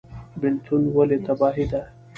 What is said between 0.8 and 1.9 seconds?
ولې تباهي ده؟